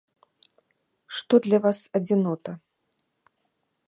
[1.17, 2.51] Што для вас адзінота?